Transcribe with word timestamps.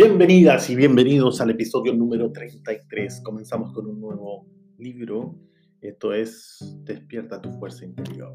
Bienvenidas 0.00 0.70
y 0.70 0.76
bienvenidos 0.76 1.40
al 1.40 1.50
episodio 1.50 1.92
número 1.92 2.30
33. 2.30 3.20
Comenzamos 3.20 3.72
con 3.72 3.84
un 3.88 4.00
nuevo 4.00 4.46
libro. 4.78 5.34
Esto 5.80 6.12
es 6.12 6.60
Despierta 6.84 7.42
tu 7.42 7.50
fuerza 7.58 7.84
interior. 7.84 8.32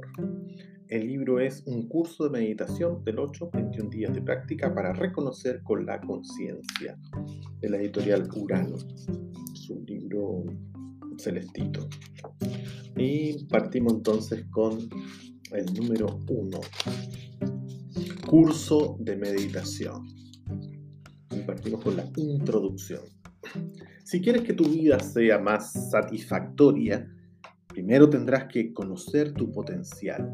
El 0.89 1.07
libro 1.07 1.39
es 1.39 1.63
un 1.65 1.87
curso 1.87 2.25
de 2.25 2.31
meditación 2.31 3.01
del 3.05 3.19
8 3.19 3.49
21 3.53 3.89
días 3.89 4.13
de 4.13 4.21
práctica 4.21 4.75
para 4.75 4.91
reconocer 4.91 5.63
con 5.63 5.85
la 5.85 6.01
conciencia 6.01 6.99
de 7.61 7.69
la 7.69 7.77
editorial 7.77 8.27
Urano. 8.35 8.75
Es 9.53 9.69
un 9.69 9.85
libro 9.85 10.43
celestito. 11.17 11.87
Y 12.97 13.45
partimos 13.45 13.93
entonces 13.93 14.43
con 14.51 14.79
el 15.53 15.73
número 15.73 16.19
1. 16.27 16.59
Curso 18.27 18.97
de 18.99 19.15
meditación 19.15 20.22
partimos 21.43 21.83
con 21.83 21.95
la 21.95 22.05
introducción. 22.15 23.01
Si 24.03 24.21
quieres 24.21 24.43
que 24.43 24.53
tu 24.53 24.65
vida 24.65 24.99
sea 24.99 25.39
más 25.39 25.91
satisfactoria, 25.91 27.09
primero 27.67 28.09
tendrás 28.09 28.45
que 28.45 28.73
conocer 28.73 29.33
tu 29.33 29.51
potencial, 29.51 30.33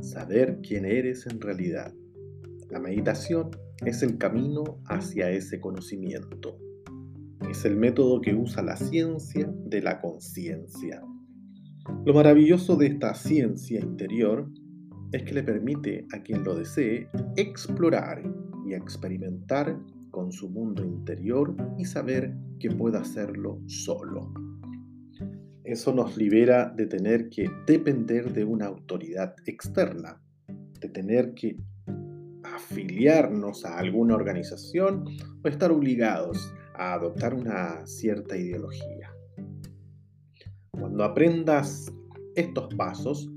saber 0.00 0.60
quién 0.62 0.84
eres 0.84 1.26
en 1.26 1.40
realidad. 1.40 1.92
La 2.70 2.80
meditación 2.80 3.50
es 3.84 4.02
el 4.02 4.18
camino 4.18 4.80
hacia 4.86 5.30
ese 5.30 5.60
conocimiento. 5.60 6.58
Es 7.50 7.64
el 7.64 7.76
método 7.76 8.20
que 8.20 8.34
usa 8.34 8.62
la 8.62 8.76
ciencia 8.76 9.50
de 9.66 9.82
la 9.82 10.00
conciencia. 10.00 11.02
Lo 12.04 12.14
maravilloso 12.14 12.76
de 12.76 12.86
esta 12.88 13.14
ciencia 13.14 13.80
interior 13.80 14.48
es 15.12 15.22
que 15.24 15.34
le 15.34 15.42
permite 15.42 16.06
a 16.12 16.22
quien 16.22 16.44
lo 16.44 16.54
desee 16.54 17.08
explorar 17.36 18.22
y 18.66 18.74
experimentar 18.74 19.76
con 20.10 20.32
su 20.32 20.48
mundo 20.48 20.84
interior 20.84 21.54
y 21.78 21.84
saber 21.84 22.34
que 22.58 22.70
puede 22.70 22.98
hacerlo 22.98 23.60
solo. 23.66 24.32
Eso 25.64 25.94
nos 25.94 26.16
libera 26.16 26.68
de 26.68 26.86
tener 26.86 27.28
que 27.28 27.48
depender 27.66 28.32
de 28.32 28.44
una 28.44 28.66
autoridad 28.66 29.34
externa, 29.46 30.20
de 30.80 30.88
tener 30.88 31.34
que 31.34 31.56
afiliarnos 32.42 33.64
a 33.64 33.78
alguna 33.78 34.14
organización 34.14 35.04
o 35.44 35.48
estar 35.48 35.70
obligados 35.70 36.52
a 36.74 36.94
adoptar 36.94 37.34
una 37.34 37.86
cierta 37.86 38.36
ideología. 38.36 39.14
Cuando 40.70 41.04
aprendas 41.04 41.92
estos 42.34 42.74
pasos, 42.74 43.30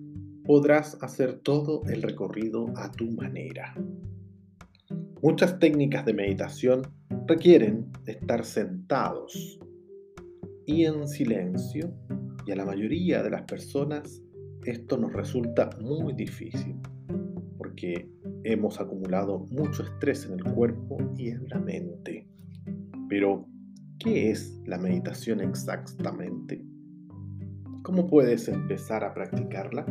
podrás 0.46 0.98
hacer 1.02 1.40
todo 1.40 1.82
el 1.86 2.02
recorrido 2.02 2.66
a 2.78 2.92
tu 2.92 3.12
manera. 3.12 3.76
Muchas 5.24 5.58
técnicas 5.58 6.04
de 6.04 6.14
meditación 6.14 6.82
requieren 7.28 7.90
estar 8.06 8.44
sentados 8.44 9.58
y 10.66 10.84
en 10.84 11.08
silencio 11.08 11.94
y 12.46 12.52
a 12.52 12.58
la 12.58 12.66
mayoría 12.66 13.24
de 13.24 13.30
las 13.30 13.44
personas 13.44 14.22
esto 14.66 14.98
nos 14.98 15.14
resulta 15.14 15.70
muy 15.80 16.12
difícil 16.12 16.76
porque 17.58 18.06
hemos 18.44 18.82
acumulado 18.82 19.46
mucho 19.50 19.84
estrés 19.84 20.26
en 20.26 20.34
el 20.34 20.44
cuerpo 20.44 20.98
y 21.18 21.30
en 21.30 21.48
la 21.48 21.60
mente. 21.60 22.28
Pero, 23.08 23.48
¿qué 24.00 24.30
es 24.30 24.60
la 24.66 24.78
meditación 24.78 25.40
exactamente? 25.40 26.62
¿Cómo 27.82 28.08
puedes 28.08 28.50
empezar 28.50 29.06
a 29.06 29.14
practicarla? 29.14 29.86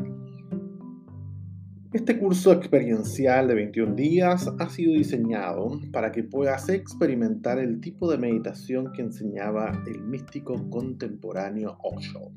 Este 1.92 2.18
curso 2.18 2.52
experiencial 2.52 3.48
de 3.48 3.54
21 3.54 3.94
días 3.94 4.50
ha 4.58 4.68
sido 4.70 4.94
diseñado 4.94 5.78
para 5.92 6.10
que 6.10 6.24
puedas 6.24 6.70
experimentar 6.70 7.58
el 7.58 7.82
tipo 7.82 8.10
de 8.10 8.16
meditación 8.16 8.92
que 8.94 9.02
enseñaba 9.02 9.78
el 9.86 10.00
místico 10.00 10.70
contemporáneo 10.70 11.76
Osho. 11.82 12.32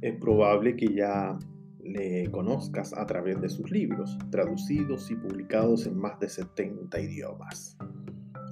Es 0.00 0.14
probable 0.18 0.74
que 0.74 0.94
ya 0.94 1.38
le 1.82 2.30
conozcas 2.30 2.94
a 2.94 3.04
través 3.04 3.42
de 3.42 3.50
sus 3.50 3.70
libros, 3.70 4.16
traducidos 4.30 5.10
y 5.10 5.16
publicados 5.16 5.86
en 5.86 5.98
más 5.98 6.18
de 6.18 6.30
70 6.30 6.98
idiomas. 6.98 7.76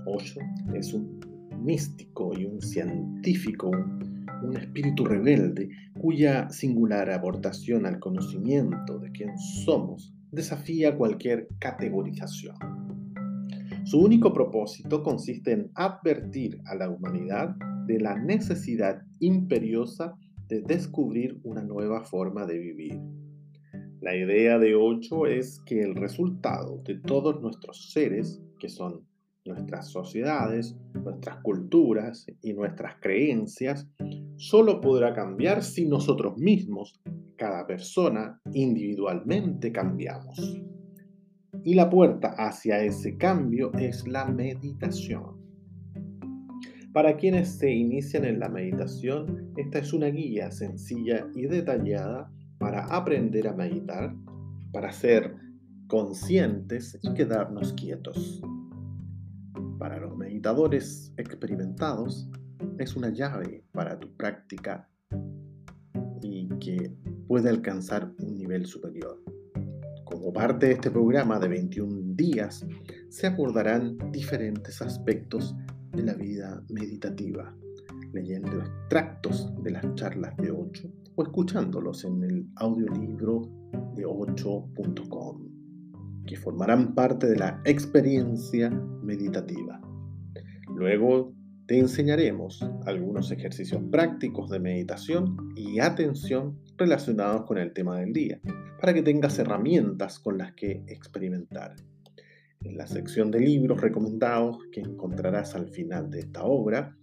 Osho 0.05 0.41
es 0.75 0.93
un 0.93 1.19
místico 1.63 2.39
y 2.39 2.45
un 2.45 2.61
científico, 2.61 3.71
un 3.71 4.55
espíritu 4.55 5.07
rebelde 5.07 5.71
cuya 6.07 6.49
singular 6.51 7.11
aportación 7.11 7.85
al 7.85 7.99
conocimiento 7.99 9.01
de 9.01 9.11
quién 9.11 9.37
somos 9.37 10.15
desafía 10.31 10.97
cualquier 10.97 11.49
categorización. 11.59 12.55
Su 13.83 13.99
único 13.99 14.33
propósito 14.33 15.03
consiste 15.03 15.51
en 15.51 15.73
advertir 15.75 16.61
a 16.67 16.77
la 16.77 16.89
humanidad 16.91 17.57
de 17.89 17.99
la 17.99 18.15
necesidad 18.15 19.03
imperiosa 19.19 20.15
de 20.47 20.61
descubrir 20.61 21.41
una 21.43 21.65
nueva 21.65 22.05
forma 22.05 22.47
de 22.47 22.59
vivir. 22.61 23.01
La 24.01 24.15
idea 24.15 24.61
de 24.61 24.77
ocho 24.77 25.27
es 25.27 25.61
que 25.67 25.83
el 25.83 25.97
resultado 25.97 26.83
de 26.85 27.01
todos 27.01 27.43
nuestros 27.43 27.91
seres, 27.91 28.41
que 28.61 28.69
son 28.69 29.05
nuestras 29.45 29.89
sociedades, 29.89 30.77
nuestras 30.95 31.39
culturas 31.43 32.27
y 32.43 32.53
nuestras 32.53 32.95
creencias, 33.01 33.89
solo 34.37 34.81
podrá 34.81 35.15
cambiar 35.15 35.63
si 35.63 35.87
nosotros 35.87 36.37
mismos, 36.37 37.01
cada 37.37 37.67
persona, 37.67 38.41
individualmente 38.53 39.73
cambiamos. 39.73 40.61
Y 41.65 41.75
la 41.75 41.91
puerta 41.91 42.35
hacia 42.39 42.83
ese 42.83 43.17
cambio 43.17 43.73
es 43.75 44.07
la 44.07 44.27
meditación. 44.27 45.37
Para 46.93 47.17
quienes 47.17 47.59
se 47.59 47.71
inician 47.71 48.25
en 48.25 48.41
la 48.41 48.49
meditación, 48.49 49.53
esta 49.57 49.81
es 49.81 49.93
una 49.93 50.07
guía 50.07 50.51
sencilla 50.51 51.29
y 51.35 51.47
detallada 51.47 52.31
para 52.59 52.87
aprender 52.87 53.49
a 53.49 53.53
meditar, 53.53 54.15
para 54.73 54.93
ser 54.93 55.35
conscientes 55.89 56.99
y 57.03 57.13
quedarnos 57.13 57.75
quietos. 57.75 58.41
Para 59.79 60.01
los 60.01 60.17
meditadores 60.17 61.13
experimentados, 61.19 62.31
es 62.79 62.97
una 62.97 63.11
llave 63.11 63.65
para 63.73 63.99
tu 63.99 64.15
práctica 64.17 64.89
y 66.23 66.49
que 66.59 66.93
puede 67.27 67.49
alcanzar 67.49 68.13
un 68.19 68.37
nivel 68.37 68.67
superior. 68.67 69.23
Como 70.05 70.33
parte 70.33 70.67
de 70.67 70.73
este 70.73 70.91
programa 70.91 71.39
de 71.39 71.49
21 71.49 72.15
días, 72.15 72.65
se 73.09 73.27
abordarán 73.27 73.99
diferentes 74.13 74.81
aspectos 74.81 75.57
de 75.93 76.03
la 76.03 76.15
vida 76.15 76.63
meditativa, 76.69 77.55
leyendo 78.13 78.59
extractos 78.59 79.53
de 79.63 79.73
las 79.73 79.95
charlas 79.95 80.37
de 80.37 80.51
8 80.51 80.89
o 81.17 81.23
escuchándolos 81.23 82.05
en 82.05 82.23
el 82.23 82.47
audiolibro 82.57 83.43
de 83.95 84.07
8.com, 84.07 85.49
que 86.27 86.37
formarán 86.37 86.95
parte 86.95 87.27
de 87.27 87.37
la 87.37 87.61
experiencia 87.65 88.71
meditativa. 88.71 89.81
Luego 90.75 91.36
te 91.67 91.79
enseñaremos 91.79 92.63
algunos 92.85 93.33
ejercicios 93.33 93.83
prácticos 93.91 94.51
de 94.51 94.61
meditación 94.61 95.53
y 95.57 95.81
atención 95.81 96.61
relacionados 96.77 97.45
con 97.45 97.59
el 97.59 97.73
tema 97.73 97.99
del 97.99 98.13
día, 98.13 98.41
para 98.81 98.95
que 98.95 99.03
tengas 99.03 99.39
herramientas 99.39 100.21
con 100.21 100.39
las 100.39 100.53
que 100.53 100.85
experimentar. 100.87 101.75
En 102.63 102.77
la 102.77 102.87
sección 102.87 103.31
de 103.31 103.41
libros 103.41 103.81
recomendados 103.81 104.59
que 104.71 104.81
encontrarás 104.81 105.55
al 105.55 105.69
final 105.69 106.11
de 106.11 106.21
esta 106.21 106.45
obra, 106.45 106.97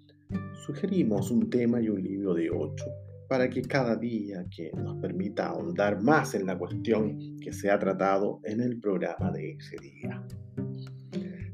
sugerimos 0.65 1.29
un 1.29 1.49
tema 1.49 1.81
y 1.81 1.89
un 1.89 2.01
libro 2.01 2.33
de 2.33 2.49
ocho 2.49 2.85
para 3.27 3.49
que 3.49 3.61
cada 3.63 3.95
día 3.95 4.45
que 4.55 4.71
nos 4.75 4.97
permita 4.97 5.47
ahondar 5.47 6.01
más 6.01 6.35
en 6.35 6.45
la 6.45 6.57
cuestión 6.57 7.37
que 7.39 7.51
se 7.51 7.69
ha 7.69 7.79
tratado 7.79 8.39
en 8.43 8.61
el 8.61 8.79
programa 8.79 9.31
de 9.31 9.51
ese 9.51 9.75
día. 9.77 10.23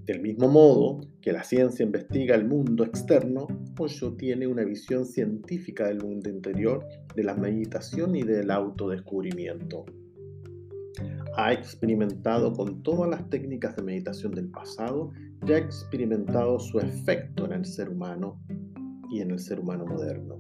Del 0.09 0.23
mismo 0.23 0.47
modo 0.47 1.01
que 1.21 1.31
la 1.31 1.43
ciencia 1.43 1.85
investiga 1.85 2.33
el 2.33 2.47
mundo 2.47 2.83
externo, 2.83 3.45
Osho 3.77 4.15
tiene 4.15 4.47
una 4.47 4.63
visión 4.63 5.05
científica 5.05 5.85
del 5.85 5.99
mundo 6.03 6.31
interior, 6.31 6.83
de 7.15 7.23
la 7.23 7.35
meditación 7.35 8.15
y 8.15 8.23
del 8.23 8.49
autodescubrimiento. 8.49 9.85
Ha 11.37 11.53
experimentado 11.53 12.53
con 12.53 12.81
todas 12.81 13.07
las 13.07 13.29
técnicas 13.29 13.75
de 13.75 13.83
meditación 13.83 14.31
del 14.31 14.49
pasado 14.49 15.11
y 15.45 15.51
ha 15.51 15.59
experimentado 15.59 16.57
su 16.57 16.79
efecto 16.79 17.45
en 17.45 17.53
el 17.53 17.65
ser 17.65 17.89
humano 17.89 18.41
y 19.11 19.21
en 19.21 19.29
el 19.29 19.37
ser 19.37 19.59
humano 19.59 19.85
moderno. 19.85 20.39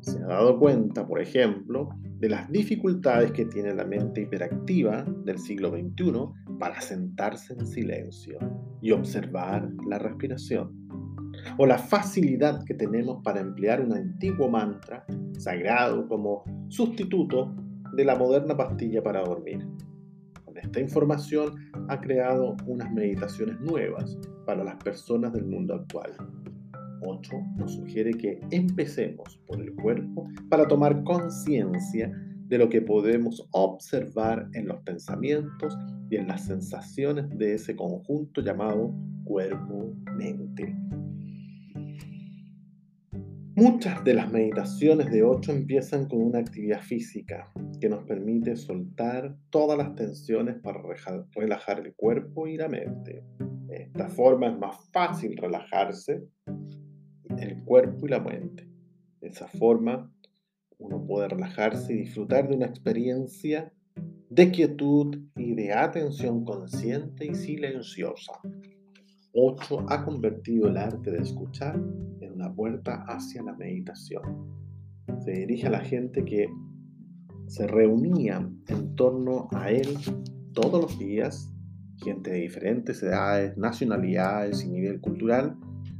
Se 0.00 0.18
ha 0.18 0.26
dado 0.26 0.58
cuenta, 0.58 1.06
por 1.06 1.20
ejemplo, 1.20 1.90
de 2.18 2.28
las 2.28 2.50
dificultades 2.50 3.30
que 3.30 3.44
tiene 3.44 3.72
la 3.72 3.84
mente 3.84 4.22
hiperactiva 4.22 5.04
del 5.24 5.38
siglo 5.38 5.70
XXI 5.70 6.39
para 6.60 6.80
sentarse 6.80 7.54
en 7.54 7.66
silencio 7.66 8.38
y 8.82 8.92
observar 8.92 9.68
la 9.88 9.98
respiración, 9.98 10.70
o 11.56 11.64
la 11.64 11.78
facilidad 11.78 12.62
que 12.64 12.74
tenemos 12.74 13.22
para 13.24 13.40
emplear 13.40 13.80
un 13.80 13.94
antiguo 13.94 14.48
mantra 14.48 15.04
sagrado 15.38 16.06
como 16.06 16.44
sustituto 16.68 17.56
de 17.96 18.04
la 18.04 18.14
moderna 18.14 18.54
pastilla 18.56 19.02
para 19.02 19.22
dormir. 19.22 19.66
Con 20.44 20.58
esta 20.58 20.80
información 20.80 21.54
ha 21.88 21.98
creado 21.98 22.54
unas 22.66 22.92
meditaciones 22.92 23.58
nuevas 23.60 24.18
para 24.44 24.62
las 24.62 24.76
personas 24.76 25.32
del 25.32 25.46
mundo 25.46 25.74
actual. 25.74 26.14
8 27.02 27.32
nos 27.56 27.72
sugiere 27.72 28.12
que 28.12 28.38
empecemos 28.50 29.40
por 29.46 29.62
el 29.62 29.74
cuerpo 29.76 30.28
para 30.50 30.68
tomar 30.68 31.02
conciencia 31.04 32.12
de 32.50 32.58
lo 32.58 32.68
que 32.68 32.82
podemos 32.82 33.48
observar 33.52 34.48
en 34.54 34.66
los 34.66 34.82
pensamientos 34.82 35.78
y 36.10 36.16
en 36.16 36.26
las 36.26 36.46
sensaciones 36.46 37.30
de 37.38 37.54
ese 37.54 37.76
conjunto 37.76 38.40
llamado 38.40 38.92
cuerpo-mente. 39.24 40.76
Muchas 43.54 44.02
de 44.02 44.14
las 44.14 44.32
meditaciones 44.32 45.12
de 45.12 45.22
8 45.22 45.52
empiezan 45.52 46.08
con 46.08 46.22
una 46.22 46.40
actividad 46.40 46.80
física 46.80 47.52
que 47.80 47.88
nos 47.88 48.02
permite 48.02 48.56
soltar 48.56 49.36
todas 49.50 49.78
las 49.78 49.94
tensiones 49.94 50.56
para 50.60 50.82
relajar 51.36 51.78
el 51.78 51.94
cuerpo 51.94 52.48
y 52.48 52.56
la 52.56 52.68
mente. 52.68 53.22
De 53.68 53.82
esta 53.84 54.08
forma 54.08 54.48
es 54.48 54.58
más 54.58 54.76
fácil 54.90 55.36
relajarse 55.36 56.24
el 57.38 57.62
cuerpo 57.62 58.06
y 58.06 58.10
la 58.10 58.20
mente. 58.20 58.68
De 59.20 59.28
esa 59.28 59.46
forma 59.46 60.10
uno 60.80 61.04
puede 61.06 61.28
relajarse 61.28 61.92
y 61.92 61.98
disfrutar 61.98 62.48
de 62.48 62.56
una 62.56 62.66
experiencia 62.66 63.72
de 64.30 64.50
quietud 64.50 65.18
y 65.36 65.54
de 65.54 65.72
atención 65.72 66.44
consciente 66.44 67.26
y 67.26 67.34
silenciosa. 67.34 68.32
8 69.32 69.86
ha 69.88 70.04
convertido 70.04 70.68
el 70.68 70.76
arte 70.76 71.10
de 71.10 71.18
escuchar 71.18 71.76
en 72.20 72.32
una 72.32 72.52
puerta 72.52 73.04
hacia 73.06 73.42
la 73.42 73.54
meditación. 73.54 74.22
Se 75.24 75.32
dirige 75.32 75.66
a 75.66 75.70
la 75.70 75.80
gente 75.80 76.24
que 76.24 76.48
se 77.46 77.66
reunía 77.66 78.48
en 78.68 78.94
torno 78.96 79.48
a 79.52 79.70
él 79.70 79.96
todos 80.52 80.80
los 80.80 80.98
días, 80.98 81.52
gente 81.96 82.30
de 82.30 82.38
diferentes 82.38 83.02
edades, 83.02 83.56
nacionalidades 83.56 84.64
y 84.64 84.68
nivel 84.68 85.00
cultural, 85.00 85.56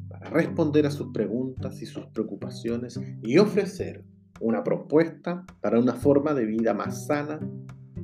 para 0.08 0.30
responder 0.30 0.86
a 0.86 0.90
sus 0.90 1.12
preguntas 1.12 1.82
y 1.82 1.86
sus 1.86 2.06
preocupaciones 2.06 2.98
y 3.22 3.38
ofrecer 3.38 4.04
una 4.40 4.64
propuesta 4.64 5.44
para 5.60 5.78
una 5.78 5.94
forma 5.94 6.34
de 6.34 6.46
vida 6.46 6.74
más 6.74 7.06
sana 7.06 7.38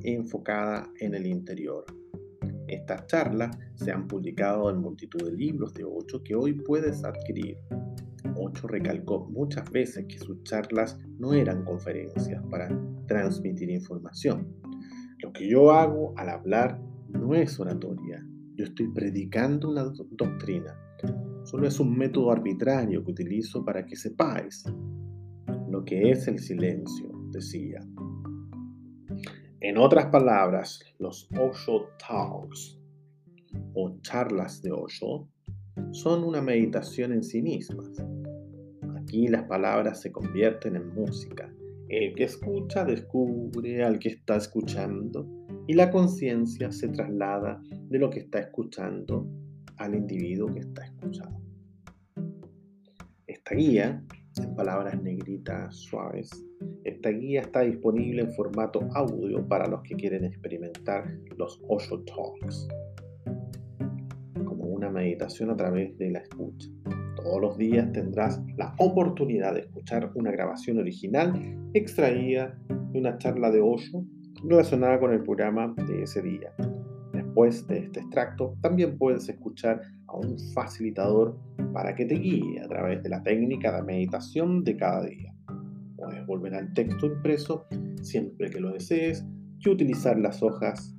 enfocada 0.02 0.88
en 1.00 1.14
el 1.14 1.26
interior. 1.26 1.84
Estas 2.68 3.06
charlas 3.06 3.56
se 3.74 3.90
han 3.90 4.06
publicado 4.06 4.70
en 4.70 4.78
multitud 4.78 5.22
de 5.22 5.32
libros 5.32 5.72
de 5.72 5.84
Ocho 5.84 6.22
que 6.22 6.34
hoy 6.34 6.52
puedes 6.52 7.04
adquirir. 7.04 7.56
Ocho 8.36 8.68
recalcó 8.68 9.26
muchas 9.30 9.70
veces 9.70 10.04
que 10.08 10.18
sus 10.18 10.42
charlas 10.42 10.98
no 11.18 11.32
eran 11.32 11.64
conferencias 11.64 12.42
para 12.50 12.68
transmitir 13.06 13.70
información. 13.70 14.48
Lo 15.18 15.32
que 15.32 15.48
yo 15.48 15.70
hago 15.72 16.12
al 16.16 16.28
hablar 16.28 16.80
no 17.08 17.34
es 17.34 17.58
oratoria, 17.58 18.24
yo 18.56 18.64
estoy 18.64 18.88
predicando 18.88 19.70
una 19.70 19.84
doctrina. 19.84 20.74
Solo 21.44 21.68
es 21.68 21.78
un 21.78 21.96
método 21.96 22.32
arbitrario 22.32 23.04
que 23.04 23.12
utilizo 23.12 23.64
para 23.64 23.86
que 23.86 23.96
sepáis 23.96 24.64
lo 25.68 25.84
que 25.84 26.10
es 26.10 26.28
el 26.28 26.38
silencio, 26.38 27.10
decía. 27.30 27.80
En 29.60 29.78
otras 29.78 30.06
palabras, 30.06 30.80
los 30.98 31.28
Osho 31.38 31.88
Talks 31.98 32.78
o 33.74 33.98
charlas 34.02 34.62
de 34.62 34.70
Osho 34.70 35.28
son 35.92 36.24
una 36.24 36.40
meditación 36.40 37.12
en 37.12 37.22
sí 37.22 37.42
mismas. 37.42 37.90
Aquí 38.96 39.28
las 39.28 39.44
palabras 39.44 40.00
se 40.00 40.12
convierten 40.12 40.76
en 40.76 40.94
música. 40.94 41.52
El 41.88 42.14
que 42.14 42.24
escucha 42.24 42.84
descubre 42.84 43.84
al 43.84 43.98
que 43.98 44.10
está 44.10 44.36
escuchando 44.36 45.26
y 45.66 45.74
la 45.74 45.90
conciencia 45.90 46.70
se 46.72 46.88
traslada 46.88 47.60
de 47.88 47.98
lo 47.98 48.10
que 48.10 48.20
está 48.20 48.40
escuchando 48.40 49.26
al 49.76 49.94
individuo 49.94 50.52
que 50.52 50.60
está 50.60 50.84
escuchando. 50.84 51.40
Esta 53.26 53.54
guía 53.54 54.04
en 54.42 54.54
palabras 54.54 55.00
negritas 55.02 55.76
suaves. 55.76 56.30
Esta 56.84 57.10
guía 57.10 57.40
está 57.42 57.60
disponible 57.60 58.22
en 58.22 58.32
formato 58.32 58.80
audio 58.94 59.46
para 59.46 59.66
los 59.66 59.82
que 59.82 59.94
quieren 59.94 60.24
experimentar 60.24 61.04
los 61.36 61.62
Osho 61.68 62.02
Talks, 62.04 62.68
como 64.44 64.64
una 64.64 64.90
meditación 64.90 65.50
a 65.50 65.56
través 65.56 65.96
de 65.98 66.10
la 66.10 66.18
escucha. 66.20 66.68
Todos 67.16 67.40
los 67.40 67.58
días 67.58 67.90
tendrás 67.92 68.40
la 68.56 68.74
oportunidad 68.78 69.54
de 69.54 69.60
escuchar 69.60 70.10
una 70.14 70.30
grabación 70.30 70.78
original 70.78 71.32
extraída 71.74 72.58
de 72.92 72.98
una 72.98 73.18
charla 73.18 73.50
de 73.50 73.60
Osho 73.60 74.04
relacionada 74.44 75.00
con 75.00 75.12
el 75.12 75.22
programa 75.22 75.74
de 75.88 76.02
ese 76.02 76.22
día. 76.22 76.52
Después 77.12 77.66
de 77.66 77.78
este 77.78 78.00
extracto, 78.00 78.54
también 78.60 78.98
puedes 78.98 79.28
escuchar 79.28 79.80
a 80.06 80.16
un 80.16 80.38
facilitador 80.54 81.38
para 81.76 81.94
que 81.94 82.06
te 82.06 82.14
guíe 82.14 82.58
a 82.64 82.68
través 82.68 83.02
de 83.02 83.10
la 83.10 83.22
técnica 83.22 83.70
de 83.70 83.82
meditación 83.82 84.64
de 84.64 84.78
cada 84.78 85.04
día. 85.04 85.34
Puedes 85.94 86.26
volver 86.26 86.54
al 86.54 86.72
texto 86.72 87.04
impreso 87.04 87.66
siempre 88.00 88.48
que 88.48 88.60
lo 88.60 88.72
desees 88.72 89.26
y 89.58 89.68
utilizar 89.68 90.18
las 90.18 90.42
hojas 90.42 90.96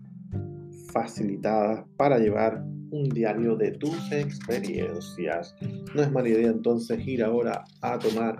facilitadas 0.94 1.84
para 1.98 2.20
llevar 2.20 2.64
un 2.92 3.10
diario 3.10 3.56
de 3.56 3.72
tus 3.72 4.12
experiencias. 4.12 5.56
No 5.96 6.04
es 6.04 6.12
mala 6.12 6.30
idea 6.30 6.52
entonces 6.52 7.00
ir 7.08 7.24
ahora 7.24 7.64
a 7.82 7.98
tomar 7.98 8.38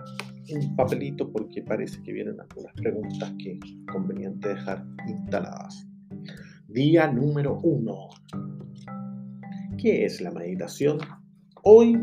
un 0.54 0.76
papelito 0.76 1.32
porque 1.32 1.62
parece 1.62 2.00
que 2.04 2.12
vienen 2.12 2.40
algunas 2.40 2.72
preguntas 2.74 3.32
que 3.42 3.54
es 3.54 3.76
conveniente 3.92 4.50
dejar 4.50 4.86
instaladas. 5.08 5.88
Día 6.68 7.10
número 7.10 7.58
uno. 7.64 8.10
¿Qué 9.76 10.04
es 10.04 10.20
la 10.20 10.30
meditación? 10.30 10.98
Hoy 11.64 11.98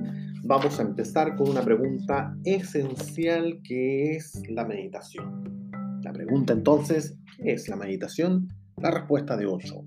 vamos 0.47 0.79
a 0.79 0.83
empezar 0.83 1.35
con 1.35 1.49
una 1.49 1.63
pregunta 1.63 2.37
esencial 2.43 3.61
que 3.63 4.15
es 4.15 4.43
la 4.47 4.63
meditación. 4.63 5.71
La 6.03 6.13
pregunta 6.13 6.53
entonces, 6.53 7.17
¿qué 7.37 7.53
es 7.53 7.67
la 7.67 7.75
meditación? 7.75 8.47
La 8.77 8.91
respuesta 8.91 9.35
de 9.37 9.47
Osho 9.47 9.85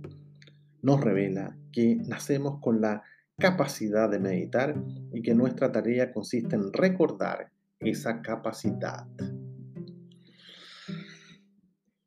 nos 0.83 1.01
revela 1.01 1.57
que 1.73 1.97
nacemos 2.07 2.61
con 2.61 2.81
la 2.81 3.05
capacidad 3.39 4.11
de 4.11 4.19
meditar 4.19 4.75
y 5.13 5.23
que 5.23 5.35
nuestra 5.35 5.71
tarea 5.71 6.13
consiste 6.13 6.57
en 6.57 6.73
recordar 6.73 7.53
esa 7.79 8.21
capacidad 8.21 9.07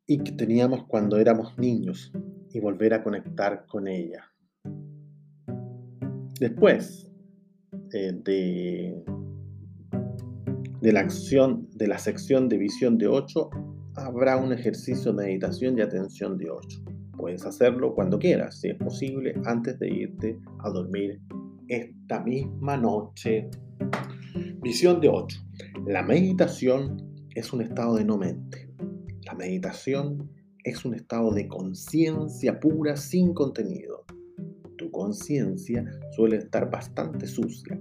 y 0.06 0.18
que 0.18 0.32
teníamos 0.32 0.84
cuando 0.86 1.16
éramos 1.16 1.56
niños 1.56 2.12
y 2.50 2.60
volver 2.60 2.92
a 2.92 3.02
conectar 3.02 3.64
con 3.66 3.88
ella. 3.88 4.30
Después 6.38 7.11
eh, 7.94 8.12
de, 10.80 10.92
la 10.92 11.00
acción 11.00 11.68
de 11.74 11.86
la 11.88 11.98
sección 11.98 12.48
de 12.48 12.58
visión 12.58 12.98
de 12.98 13.06
8, 13.06 13.50
habrá 13.96 14.36
un 14.36 14.52
ejercicio 14.52 15.12
de 15.12 15.24
meditación 15.24 15.78
y 15.78 15.82
atención 15.82 16.38
de 16.38 16.50
8. 16.50 16.84
Puedes 17.16 17.44
hacerlo 17.44 17.94
cuando 17.94 18.18
quieras, 18.18 18.60
si 18.60 18.70
es 18.70 18.76
posible, 18.76 19.34
antes 19.44 19.78
de 19.78 19.88
irte 19.90 20.38
a 20.60 20.70
dormir 20.70 21.20
esta 21.68 22.22
misma 22.22 22.76
noche. 22.76 23.48
Visión 24.62 25.00
de 25.00 25.08
8. 25.08 25.38
La 25.86 26.02
meditación 26.02 27.12
es 27.34 27.52
un 27.52 27.62
estado 27.62 27.96
de 27.96 28.04
no 28.04 28.18
mente. 28.18 28.70
La 29.24 29.34
meditación 29.34 30.30
es 30.64 30.84
un 30.84 30.94
estado 30.94 31.32
de 31.32 31.48
conciencia 31.48 32.60
pura 32.60 32.96
sin 32.96 33.34
contenido. 33.34 33.91
Conciencia 34.92 35.84
suele 36.12 36.36
estar 36.36 36.70
bastante 36.70 37.26
sucia. 37.26 37.80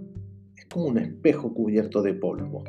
Es 0.55 0.65
como 0.65 0.87
un 0.87 0.97
espejo 0.97 1.53
cubierto 1.53 2.01
de 2.01 2.15
polvo. 2.15 2.63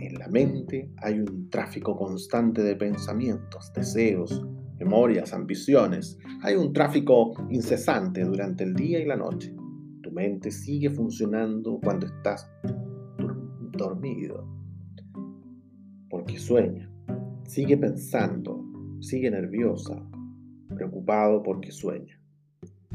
En 0.00 0.14
la 0.18 0.26
mente 0.26 0.90
hay 0.96 1.20
un 1.20 1.48
tráfico 1.48 1.96
constante 1.96 2.62
de 2.64 2.74
pensamientos, 2.74 3.72
deseos, 3.72 4.44
memorias, 4.80 5.32
ambiciones. 5.32 6.18
Hay 6.42 6.56
un 6.56 6.72
tráfico 6.72 7.34
incesante 7.50 8.24
durante 8.24 8.64
el 8.64 8.74
día 8.74 8.98
y 8.98 9.06
la 9.06 9.16
noche. 9.16 9.54
Tu 10.02 10.10
mente 10.10 10.50
sigue 10.50 10.90
funcionando 10.90 11.78
cuando 11.80 12.06
estás 12.06 12.50
dormido, 13.78 14.44
porque 16.08 16.38
sueña, 16.38 16.90
sigue 17.44 17.76
pensando, 17.76 18.70
Sigue 19.00 19.30
nerviosa, 19.30 19.96
preocupado 20.74 21.42
porque 21.42 21.72
sueña. 21.72 22.19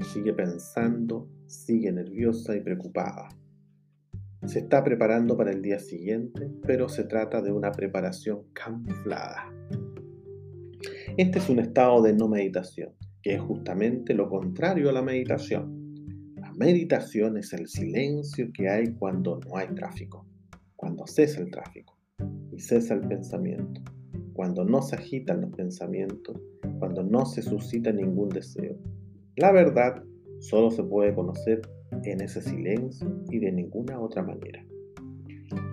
Sigue 0.01 0.33
pensando, 0.33 1.27
sigue 1.47 1.91
nerviosa 1.91 2.55
y 2.55 2.61
preocupada. 2.61 3.29
Se 4.45 4.59
está 4.59 4.83
preparando 4.83 5.35
para 5.37 5.51
el 5.51 5.61
día 5.61 5.79
siguiente, 5.79 6.51
pero 6.65 6.87
se 6.89 7.05
trata 7.05 7.41
de 7.41 7.51
una 7.51 7.71
preparación 7.71 8.43
camuflada. 8.53 9.51
Este 11.17 11.39
es 11.39 11.49
un 11.49 11.59
estado 11.59 12.01
de 12.01 12.13
no 12.13 12.27
meditación, 12.27 12.93
que 13.21 13.35
es 13.35 13.41
justamente 13.41 14.13
lo 14.13 14.29
contrario 14.29 14.89
a 14.89 14.93
la 14.93 15.01
meditación. 15.01 16.33
La 16.35 16.51
meditación 16.53 17.37
es 17.37 17.53
el 17.53 17.67
silencio 17.67 18.51
que 18.53 18.69
hay 18.69 18.93
cuando 18.93 19.39
no 19.39 19.57
hay 19.57 19.67
tráfico, 19.73 20.27
cuando 20.75 21.07
cesa 21.07 21.41
el 21.41 21.49
tráfico 21.49 21.97
y 22.51 22.59
cesa 22.59 22.93
el 22.93 23.01
pensamiento 23.01 23.81
cuando 24.35 24.65
no 24.65 24.81
se 24.81 24.97
agitan 24.97 25.41
los 25.41 25.51
pensamientos, 25.51 26.37
cuando 26.79 27.03
no 27.03 27.25
se 27.25 27.41
suscita 27.41 27.93
ningún 27.93 28.27
deseo. 28.27 28.75
La 29.37 29.51
verdad 29.51 30.01
solo 30.39 30.71
se 30.71 30.83
puede 30.83 31.13
conocer 31.13 31.61
en 32.03 32.21
ese 32.21 32.41
silencio 32.41 33.21
y 33.29 33.39
de 33.39 33.51
ninguna 33.51 33.99
otra 33.99 34.23
manera. 34.23 34.65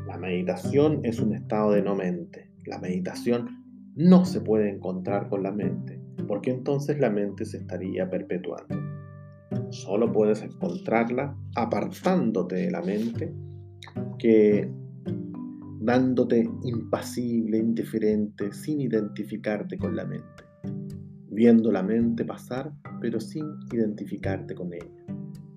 La 0.06 0.18
meditación 0.18 1.00
es 1.04 1.20
un 1.20 1.34
estado 1.34 1.70
de 1.72 1.82
no 1.82 1.94
mente. 1.94 2.50
La 2.66 2.78
meditación 2.78 3.48
no 3.94 4.24
se 4.24 4.40
puede 4.40 4.68
encontrar 4.68 5.28
con 5.28 5.44
la 5.44 5.52
mente, 5.52 6.00
porque 6.26 6.50
entonces 6.50 6.98
la 6.98 7.10
mente 7.10 7.44
se 7.44 7.58
estaría 7.58 8.10
perpetuando. 8.10 8.76
Solo 9.70 10.10
puedes 10.12 10.42
encontrarla 10.42 11.36
apartándote 11.54 12.56
de 12.56 12.70
la 12.70 12.82
mente, 12.82 13.32
que 14.18 14.68
dándote 15.80 16.48
impasible, 16.64 17.58
indiferente, 17.58 18.52
sin 18.52 18.80
identificarte 18.80 19.78
con 19.78 19.94
la 19.94 20.04
mente, 20.04 20.41
viendo 21.32 21.72
la 21.72 21.82
mente 21.82 22.24
pasar, 22.24 22.72
pero 23.00 23.18
sin 23.18 23.46
identificarte 23.72 24.54
con 24.54 24.72
ella, 24.74 25.04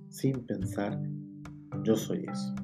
sin 0.10 0.46
pensar, 0.46 1.00
yo 1.84 1.96
soy 1.96 2.26
eso. 2.32 2.56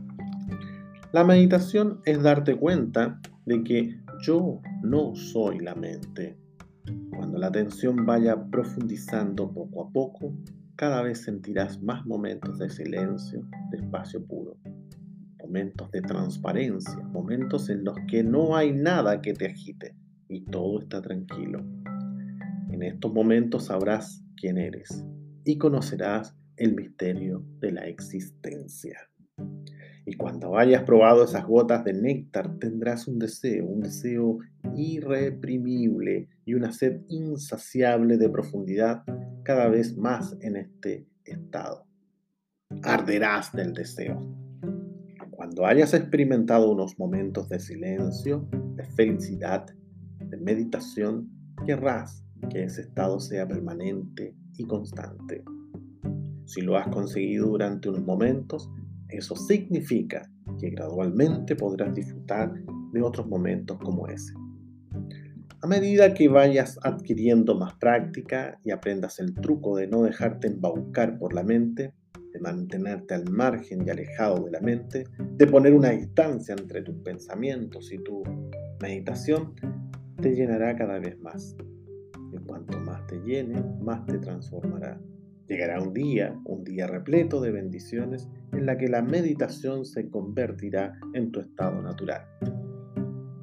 La 1.12 1.26
meditación 1.26 2.00
es 2.06 2.24
darte 2.24 2.56
cuenta 2.56 3.20
de 3.46 3.64
que 3.64 4.00
yo 4.24 4.62
no 4.82 5.14
soy 5.14 5.60
la 5.60 5.76
mente. 5.76 6.38
Cuando 7.10 7.38
la 7.38 7.48
atención 7.48 8.06
vaya 8.06 8.42
profundizando 8.50 9.52
poco 9.52 9.84
a 9.84 9.92
poco, 9.92 10.34
cada 10.78 11.02
vez 11.02 11.22
sentirás 11.22 11.82
más 11.82 12.06
momentos 12.06 12.60
de 12.60 12.70
silencio, 12.70 13.46
de 13.72 13.78
espacio 13.78 14.26
puro, 14.26 14.56
momentos 15.38 15.92
de 15.92 16.02
transparencia, 16.02 17.04
momentos 17.12 17.70
en 17.70 17.84
los 17.84 17.98
que 18.08 18.24
no 18.24 18.56
hay 18.56 18.72
nada 18.72 19.22
que 19.22 19.34
te 19.34 19.48
agite 19.48 19.96
y 20.30 20.46
todo 20.46 20.80
está 20.80 21.02
tranquilo. 21.02 21.62
En 22.82 22.88
estos 22.88 23.14
momentos 23.14 23.66
sabrás 23.66 24.24
quién 24.36 24.58
eres 24.58 25.06
y 25.46 25.60
conocerás 25.60 26.36
el 26.58 26.74
misterio 26.74 27.46
de 27.60 27.74
la 27.74 27.86
existencia. 27.86 28.98
Y 30.04 30.14
cuando 30.14 30.58
hayas 30.58 30.82
probado 30.82 31.24
esas 31.24 31.46
gotas 31.46 31.84
de 31.84 31.94
néctar, 31.94 32.58
tendrás 32.58 33.08
un 33.08 33.20
deseo, 33.20 33.68
un 33.68 33.82
deseo 33.82 34.40
irreprimible 34.76 36.28
y 36.44 36.56
una 36.56 36.72
sed 36.72 37.02
insaciable 37.08 38.18
de 38.18 38.30
profundidad 38.30 39.04
cada 39.44 39.70
vez 39.70 39.96
más 39.96 40.36
en 40.42 40.56
este 40.56 41.06
estado. 41.24 41.86
Arderás 42.82 43.54
del 43.54 43.74
deseo. 43.74 44.20
Cuando 45.30 45.68
hayas 45.68 45.94
experimentado 45.94 46.72
unos 46.72 46.98
momentos 46.98 47.48
de 47.48 47.60
silencio, 47.60 48.50
de 48.74 48.86
felicidad, 48.86 49.68
de 50.18 50.38
meditación, 50.38 51.30
querrás 51.64 52.26
que 52.52 52.64
ese 52.64 52.82
estado 52.82 53.20
sea 53.20 53.48
permanente 53.48 54.36
y 54.58 54.66
constante. 54.66 55.44
Si 56.46 56.62
lo 56.62 56.78
has 56.78 56.88
conseguido 56.90 57.48
durante 57.48 57.90
unos 57.90 58.04
momentos, 58.04 58.70
eso 59.08 59.36
significa 59.36 60.30
que 60.60 60.70
gradualmente 60.70 61.56
podrás 61.56 61.94
disfrutar 61.96 62.54
de 62.92 63.02
otros 63.02 63.28
momentos 63.28 63.78
como 63.80 64.08
ese. 64.08 64.34
A 65.62 65.68
medida 65.68 66.14
que 66.14 66.28
vayas 66.28 66.78
adquiriendo 66.84 67.56
más 67.56 67.74
práctica 67.76 68.60
y 68.64 68.72
aprendas 68.72 69.20
el 69.20 69.34
truco 69.36 69.78
de 69.78 69.88
no 69.88 70.04
dejarte 70.04 70.48
embaucar 70.48 71.18
por 71.20 71.34
la 71.34 71.44
mente, 71.44 71.94
de 72.34 72.40
mantenerte 72.40 73.14
al 73.14 73.30
margen 73.30 73.86
y 73.86 73.90
alejado 73.90 74.46
de 74.46 74.52
la 74.52 74.60
mente, 74.60 75.06
de 75.20 75.48
poner 75.48 75.74
una 75.74 75.92
distancia 75.92 76.56
entre 76.58 76.82
tus 76.82 76.96
pensamientos 77.04 77.92
y 77.94 77.98
tu 78.00 78.24
meditación, 78.82 79.54
te 80.20 80.34
llenará 80.36 80.76
cada 80.76 81.00
vez 81.00 81.20
más. 81.20 81.56
Cuanto 82.46 82.80
más 82.80 83.06
te 83.08 83.20
llene, 83.20 83.64
más 83.82 84.06
te 84.06 84.18
transformará. 84.18 85.00
Llegará 85.48 85.82
un 85.82 85.94
día, 85.94 86.40
un 86.46 86.64
día 86.64 86.88
repleto 86.88 87.42
de 87.42 87.52
bendiciones, 87.52 88.30
en 88.54 88.66
la 88.66 88.78
que 88.78 88.88
la 88.88 89.02
meditación 89.02 89.86
se 89.86 90.10
convertirá 90.10 91.00
en 91.14 91.32
tu 91.32 91.40
estado 91.42 91.82
natural. 91.82 92.22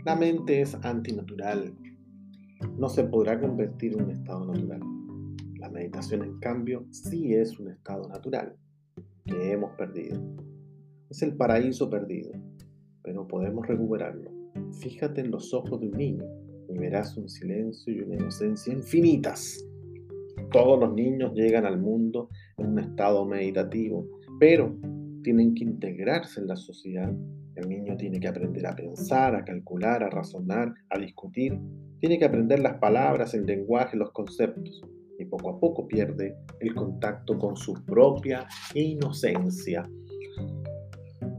La 0.05 0.17
mente 0.17 0.61
es 0.61 0.75
antinatural. 0.83 1.75
No 2.79 2.89
se 2.89 3.05
podrá 3.05 3.39
convertir 3.39 3.93
en 3.93 4.05
un 4.05 4.11
estado 4.11 4.47
natural. 4.47 4.81
La 5.59 5.69
meditación, 5.69 6.23
en 6.23 6.39
cambio, 6.39 6.87
sí 6.91 7.35
es 7.35 7.59
un 7.59 7.69
estado 7.69 8.09
natural 8.09 8.57
que 9.27 9.53
hemos 9.53 9.73
perdido. 9.73 10.19
Es 11.11 11.23
el 11.23 11.37
paraíso 11.37 11.91
perdido, 11.91 12.33
pero 13.03 13.27
podemos 13.29 13.67
recuperarlo. 13.67 14.31
Fíjate 14.81 15.21
en 15.21 15.31
los 15.31 15.53
ojos 15.53 15.81
de 15.81 15.89
un 15.89 15.97
niño 15.97 16.25
verás 16.79 17.17
un 17.17 17.29
silencio 17.29 17.93
y 17.93 18.01
una 18.01 18.15
inocencia 18.15 18.73
infinitas 18.73 19.65
todos 20.51 20.79
los 20.81 20.95
niños 20.95 21.35
llegan 21.35 21.67
al 21.67 21.79
mundo 21.79 22.31
en 22.57 22.69
un 22.69 22.79
estado 22.79 23.25
meditativo, 23.27 24.07
pero 24.39 24.75
tienen 25.23 25.55
que 25.55 25.65
integrarse 25.65 26.41
en 26.41 26.47
la 26.47 26.57
sociedad. 26.57 27.13
El 27.55 27.69
niño 27.69 27.97
tiene 27.97 28.21
que 28.21 28.29
aprender 28.29 28.67
a 28.67 28.75
pensar, 28.75 29.35
a 29.35 29.45
calcular, 29.45 30.03
a 30.03 30.11
razonar, 30.11 30.73
a 30.91 30.99
discutir. 30.99 31.59
Tiene 32.01 32.19
que 32.19 32.25
aprender 32.25 32.61
las 32.61 32.79
palabras, 32.79 33.35
el 33.35 33.45
lenguaje, 33.45 33.97
los 33.97 34.13
conceptos. 34.13 34.81
Y 35.19 35.25
poco 35.25 35.51
a 35.51 35.59
poco 35.59 35.87
pierde 35.89 36.37
el 36.61 36.75
contacto 36.75 37.37
con 37.39 37.57
su 37.57 37.75
propia 37.85 38.47
inocencia. 38.75 39.83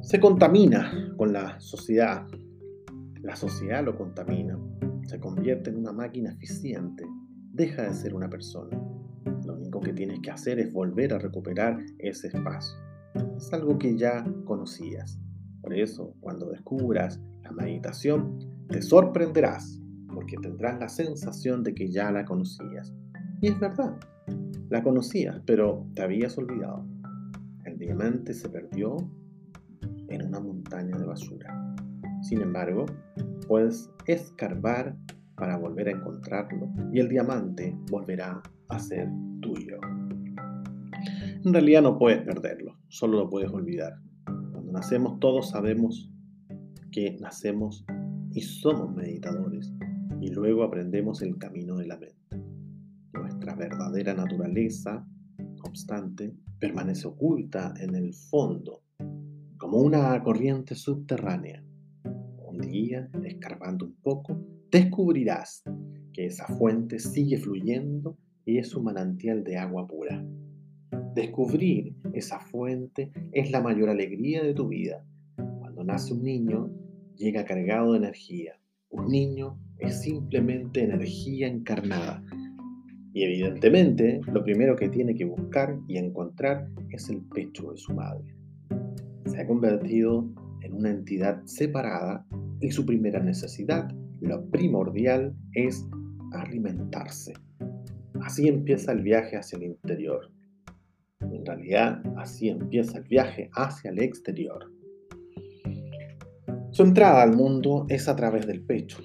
Se 0.02 0.20
contamina 0.20 1.14
con 1.18 1.32
la 1.32 1.60
sociedad. 1.62 2.28
La 3.22 3.36
sociedad 3.36 3.84
lo 3.84 3.98
contamina. 3.98 4.60
Convierte 5.20 5.70
en 5.70 5.78
una 5.78 5.92
máquina 5.92 6.32
eficiente. 6.32 7.06
Deja 7.54 7.84
de 7.84 7.94
ser 7.94 8.14
una 8.14 8.30
persona 8.30 8.78
que 9.80 9.94
tienes 9.94 10.20
que 10.20 10.32
hacer 10.32 10.60
es 10.60 10.74
volver 10.74 11.14
a 11.14 11.20
recuperar 11.20 11.80
ese 12.00 12.28
espacio. 12.28 12.78
Es 13.38 13.52
algo 13.54 13.78
que 13.78 13.98
ya 13.98 14.24
conocías. 14.46 15.20
Por 15.62 15.74
eso, 15.74 16.16
cuando 16.20 16.50
descubras 16.50 17.20
la 17.44 17.52
meditación, 17.52 18.40
te 18.70 18.82
sorprenderás, 18.82 19.80
porque 20.14 20.38
tendrás 20.38 20.80
la 20.80 20.90
sensación 20.90 21.64
de 21.64 21.74
que 21.74 21.90
ya 21.92 22.12
la 22.12 22.26
conocías. 22.26 22.94
Y 23.42 23.48
es 23.48 23.60
verdad, 23.60 23.98
la 24.70 24.84
conocías, 24.84 25.42
pero 25.46 25.86
te 25.96 26.02
habías 26.02 26.38
olvidado. 26.38 26.86
El 27.66 27.78
diamante 27.78 28.34
se 28.34 28.50
perdió 28.50 28.98
en 30.08 30.26
una 30.26 30.40
montaña 30.40 30.98
de 30.98 31.06
basura. 31.06 31.59
Sin 32.22 32.42
embargo, 32.42 32.86
puedes 33.48 33.90
escarbar 34.06 34.96
para 35.36 35.58
volver 35.58 35.88
a 35.88 35.92
encontrarlo 35.92 36.70
y 36.92 37.00
el 37.00 37.10
diamante 37.10 37.76
volverá 37.90 38.42
a 38.68 38.80
ser 38.80 39.10
tuyo. 39.42 39.80
En 41.46 41.54
realidad 41.54 41.82
no 41.82 41.98
puedes 41.98 42.22
perderlo, 42.24 42.78
solo 42.90 43.20
lo 43.20 43.30
puedes 43.30 43.50
olvidar. 43.50 43.94
Cuando 44.26 44.72
nacemos 44.72 45.20
todos 45.20 45.50
sabemos 45.50 46.12
que 46.92 47.18
nacemos 47.22 47.86
y 48.34 48.42
somos 48.42 48.94
meditadores 48.94 49.72
y 50.20 50.32
luego 50.32 50.64
aprendemos 50.64 51.22
el 51.22 51.38
camino 51.38 51.78
de 51.78 51.88
la 51.88 51.98
mente. 51.98 52.38
Nuestra 53.14 53.56
verdadera 53.56 54.14
naturaleza, 54.14 55.08
obstante, 55.64 56.36
permanece 56.60 57.08
oculta 57.08 57.74
en 57.80 57.96
el 57.96 58.14
fondo, 58.14 58.84
como 59.58 59.78
una 59.78 60.22
corriente 60.22 60.76
subterránea. 60.76 61.64
Día, 62.60 63.10
escarbando 63.24 63.86
un 63.86 63.96
poco, 64.02 64.40
descubrirás 64.70 65.64
que 66.14 66.26
esa 66.26 66.46
fuente 66.46 67.00
sigue 67.00 67.38
fluyendo 67.38 68.18
y 68.46 68.58
es 68.58 68.76
un 68.76 68.84
manantial 68.84 69.44
de 69.44 69.58
agua 69.58 69.88
pura. 69.88 70.24
Descubrir 71.16 71.96
esa 72.14 72.40
fuente 72.40 73.12
es 73.32 73.52
la 73.52 73.62
mayor 73.62 73.90
alegría 73.90 74.44
de 74.44 74.54
tu 74.54 74.68
vida. 74.68 75.06
Cuando 75.60 75.84
nace 75.84 76.14
un 76.14 76.24
niño, 76.24 76.70
llega 77.16 77.46
cargado 77.46 77.94
de 77.94 78.00
energía. 78.00 78.60
Un 78.90 79.08
niño 79.08 79.58
es 79.78 80.02
simplemente 80.02 80.84
energía 80.84 81.48
encarnada. 81.48 82.24
Y 83.14 83.24
evidentemente, 83.24 84.22
lo 84.32 84.44
primero 84.44 84.76
que 84.76 84.90
tiene 84.90 85.16
que 85.16 85.26
buscar 85.26 85.80
y 85.88 85.98
encontrar 85.98 86.70
es 86.92 87.10
el 87.10 87.22
pecho 87.22 87.72
de 87.72 87.78
su 87.78 87.94
madre. 87.94 88.36
Se 89.26 89.40
ha 89.42 89.48
convertido 89.48 90.30
en 90.62 90.74
una 90.74 90.92
entidad 90.92 91.44
separada 91.46 92.26
y 92.62 92.72
su 92.72 92.86
primera 92.86 93.20
necesidad 93.20 93.90
lo 94.22 94.46
primordial 94.50 95.34
es 95.54 95.88
alimentarse. 96.34 97.34
Así 98.22 98.48
empieza 98.48 98.92
el 98.92 99.02
viaje 99.02 99.38
hacia 99.38 99.58
el 99.58 99.64
interior. 99.64 100.32
En 101.22 101.46
realidad, 101.46 102.02
así 102.18 102.50
empieza 102.50 102.98
el 102.98 103.06
viaje 103.06 103.50
hacia 103.54 103.92
el 103.92 104.02
exterior. 104.02 104.72
Su 106.72 106.84
entrada 106.84 107.24
al 107.24 107.36
mundo 107.36 107.86
es 107.90 108.08
a 108.08 108.16
través 108.16 108.46
del 108.46 108.62
pecho. 108.62 109.00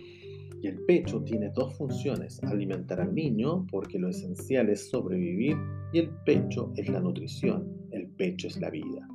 Y 0.61 0.67
el 0.67 0.85
pecho 0.87 1.23
tiene 1.23 1.51
dos 1.55 1.77
funciones, 1.77 2.43
alimentar 2.43 3.01
al 3.01 3.15
niño, 3.15 3.67
porque 3.71 3.99
lo 3.99 4.09
esencial 4.09 4.69
es 4.71 4.89
sobrevivir, 4.89 5.57
y 5.93 5.99
el 5.99 6.11
pecho 6.25 6.73
es 6.77 6.89
la 6.89 7.01
nutrición, 7.01 7.71
el 7.91 8.09
pecho 8.09 8.49
es 8.49 8.59
la 8.61 8.71
vida. 8.71 9.07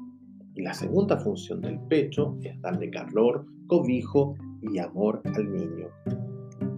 Y 0.55 0.61
la 0.61 0.73
segunda 0.73 1.17
función 1.17 1.61
del 1.61 1.79
pecho 1.89 2.37
es 2.43 2.59
darle 2.61 2.89
calor, 2.89 3.45
cobijo 3.69 4.35
y 4.61 4.79
amor 4.79 5.21
al 5.23 5.53
niño. 5.53 5.87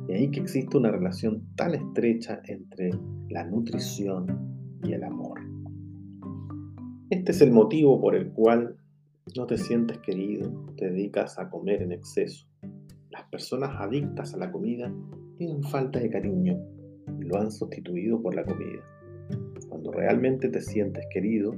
Y 0.08 0.14
ahí 0.14 0.30
que 0.30 0.42
existe 0.42 0.78
una 0.78 0.92
relación 0.92 1.48
tan 1.56 1.74
estrecha 1.74 2.42
entre 2.46 2.92
la 3.30 3.46
nutrición 3.46 4.78
y 4.84 4.92
el 4.92 5.04
amor. 5.04 5.40
Este 7.10 7.32
es 7.32 7.42
el 7.42 7.52
motivo 7.52 8.00
por 8.00 8.14
el 8.14 8.32
cual 8.32 8.76
no 9.36 9.46
te 9.46 9.58
sientes 9.58 10.00
querido, 10.00 10.52
te 10.76 10.90
dedicas 10.90 11.40
a 11.40 11.50
comer 11.50 11.82
en 11.82 11.94
exceso. 11.94 12.46
Las 13.10 13.24
personas 13.30 13.72
adictas 13.80 14.34
a 14.34 14.38
la 14.38 14.52
comida 14.52 14.94
tienen 15.38 15.64
falta 15.64 16.00
de 16.00 16.10
cariño 16.10 16.60
y 17.20 17.24
lo 17.24 17.38
han 17.38 17.52
sustituido 17.52 18.22
por 18.22 18.36
la 18.36 18.44
comida. 18.44 18.82
Cuando 19.70 19.92
realmente 19.94 20.50
te 20.50 20.62
sientes 20.62 21.06
querido, 21.10 21.56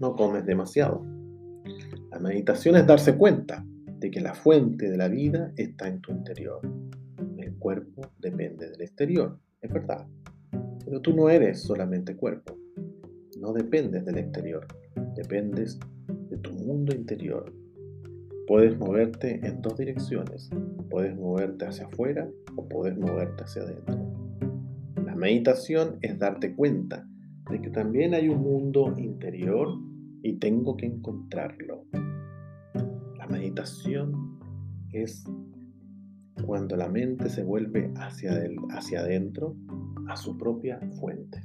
no 0.00 0.16
comes 0.16 0.44
demasiado. 0.44 1.04
La 2.10 2.18
meditación 2.18 2.76
es 2.76 2.86
darse 2.86 3.16
cuenta 3.16 3.64
de 4.02 4.10
que 4.10 4.20
la 4.20 4.34
fuente 4.34 4.90
de 4.90 4.96
la 4.96 5.06
vida 5.06 5.52
está 5.56 5.86
en 5.86 6.00
tu 6.00 6.10
interior. 6.10 6.60
El 7.38 7.54
cuerpo 7.54 8.02
depende 8.18 8.68
del 8.68 8.82
exterior, 8.82 9.38
es 9.60 9.72
verdad. 9.72 10.08
Pero 10.84 11.00
tú 11.00 11.14
no 11.14 11.30
eres 11.30 11.62
solamente 11.62 12.16
cuerpo. 12.16 12.58
No 13.40 13.52
dependes 13.52 14.04
del 14.04 14.18
exterior, 14.18 14.66
dependes 15.14 15.78
de 16.30 16.36
tu 16.38 16.50
mundo 16.52 16.92
interior. 16.92 17.54
Puedes 18.48 18.76
moverte 18.76 19.38
en 19.46 19.62
dos 19.62 19.78
direcciones. 19.78 20.50
Puedes 20.90 21.14
moverte 21.14 21.66
hacia 21.66 21.86
afuera 21.86 22.28
o 22.56 22.68
puedes 22.68 22.98
moverte 22.98 23.44
hacia 23.44 23.62
adentro. 23.62 24.00
La 25.06 25.14
meditación 25.14 25.98
es 26.02 26.18
darte 26.18 26.56
cuenta 26.56 27.06
de 27.48 27.62
que 27.62 27.70
también 27.70 28.14
hay 28.14 28.28
un 28.28 28.42
mundo 28.42 28.96
interior 28.98 29.68
y 30.24 30.40
tengo 30.40 30.76
que 30.76 30.86
encontrarlo. 30.86 31.84
Meditación 33.32 34.38
es 34.92 35.24
cuando 36.44 36.76
la 36.76 36.86
mente 36.90 37.30
se 37.30 37.42
vuelve 37.42 37.90
hacia, 37.96 38.44
el, 38.44 38.56
hacia 38.72 39.00
adentro, 39.00 39.56
a 40.06 40.18
su 40.18 40.36
propia 40.36 40.78
fuente. 41.00 41.42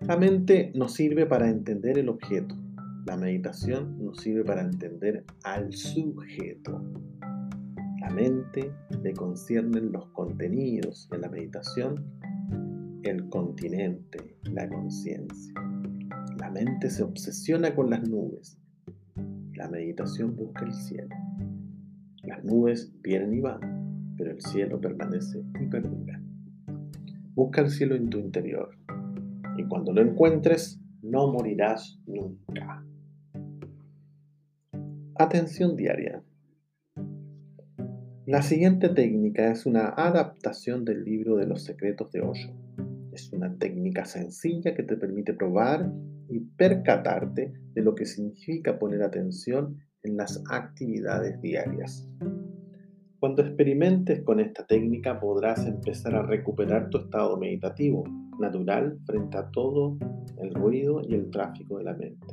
La 0.00 0.16
mente 0.16 0.72
nos 0.74 0.94
sirve 0.94 1.26
para 1.26 1.48
entender 1.48 1.96
el 1.96 2.08
objeto. 2.08 2.56
La 3.06 3.16
meditación 3.16 4.04
nos 4.04 4.18
sirve 4.18 4.44
para 4.44 4.62
entender 4.62 5.24
al 5.44 5.72
sujeto. 5.72 6.82
La 8.00 8.10
mente 8.10 8.72
le 9.00 9.12
conciernen 9.12 9.92
los 9.92 10.06
contenidos 10.08 11.08
de 11.08 11.18
la 11.18 11.28
meditación, 11.28 12.04
el 13.04 13.28
continente, 13.28 14.38
la 14.42 14.68
conciencia. 14.68 15.54
La 16.36 16.50
mente 16.50 16.90
se 16.90 17.04
obsesiona 17.04 17.76
con 17.76 17.90
las 17.90 18.08
nubes. 18.08 18.58
La 19.66 19.72
meditación 19.72 20.36
busca 20.36 20.64
el 20.64 20.72
cielo. 20.72 21.08
Las 22.22 22.44
nubes 22.44 22.92
vienen 23.02 23.34
y 23.34 23.40
van, 23.40 24.14
pero 24.16 24.30
el 24.30 24.40
cielo 24.40 24.80
permanece 24.80 25.42
y 25.60 25.66
perdura. 25.66 26.22
Busca 27.34 27.62
el 27.62 27.70
cielo 27.70 27.96
en 27.96 28.08
tu 28.08 28.20
interior 28.20 28.78
y 29.58 29.64
cuando 29.64 29.92
lo 29.92 30.02
encuentres 30.02 30.80
no 31.02 31.32
morirás 31.32 31.98
nunca. 32.06 32.86
Atención 35.16 35.74
diaria. 35.74 36.22
La 38.24 38.42
siguiente 38.42 38.88
técnica 38.90 39.50
es 39.50 39.66
una 39.66 39.88
adaptación 39.88 40.84
del 40.84 41.02
libro 41.02 41.38
de 41.38 41.48
los 41.48 41.64
secretos 41.64 42.12
de 42.12 42.20
Osho. 42.20 42.54
Es 43.10 43.32
una 43.32 43.52
técnica 43.58 44.04
sencilla 44.04 44.76
que 44.76 44.84
te 44.84 44.96
permite 44.96 45.34
probar 45.34 45.92
y 46.28 46.38
percatarte 46.38 47.65
de 47.76 47.82
lo 47.82 47.94
que 47.94 48.06
significa 48.06 48.78
poner 48.78 49.02
atención 49.02 49.76
en 50.02 50.16
las 50.16 50.42
actividades 50.50 51.40
diarias. 51.42 52.08
Cuando 53.20 53.42
experimentes 53.42 54.22
con 54.22 54.40
esta 54.40 54.66
técnica 54.66 55.20
podrás 55.20 55.66
empezar 55.66 56.14
a 56.14 56.22
recuperar 56.22 56.88
tu 56.88 56.98
estado 56.98 57.36
meditativo 57.36 58.04
natural 58.40 58.98
frente 59.04 59.36
a 59.36 59.50
todo 59.50 59.98
el 60.38 60.54
ruido 60.54 61.02
y 61.06 61.14
el 61.14 61.30
tráfico 61.30 61.76
de 61.76 61.84
la 61.84 61.94
mente. 61.94 62.26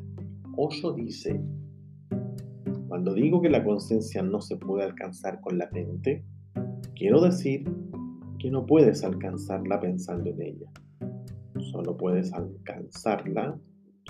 Osho 0.55 0.93
dice, 0.93 1.41
cuando 2.87 3.13
digo 3.13 3.41
que 3.41 3.49
la 3.49 3.65
conciencia 3.65 4.23
no 4.23 4.39
se 4.39 4.55
puede 4.55 4.85
alcanzar 4.85 5.41
con 5.41 5.57
la 5.57 5.69
mente, 5.71 6.23
quiero 6.95 7.21
decir 7.21 7.65
que 8.39 8.49
no 8.49 8.65
puedes 8.65 9.03
alcanzarla 9.03 9.81
pensando 9.81 10.29
en 10.29 10.41
ella. 10.41 10.71
Solo 11.71 11.97
puedes 11.97 12.31
alcanzarla, 12.33 13.59